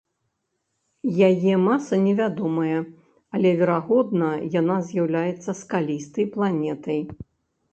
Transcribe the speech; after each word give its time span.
Яе 1.29 1.53
маса 1.65 1.95
невядомая, 2.05 2.79
але, 3.37 3.49
верагодна, 3.59 4.31
яна 4.59 4.77
з'яўляецца 4.89 5.51
скалістай 5.61 6.25
планетай. 6.37 7.01